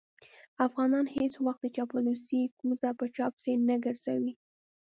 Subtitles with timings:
[0.67, 4.33] افغانان هېڅ وخت د چاپلوسۍ کوزه په چا پسې نه ګرځوي.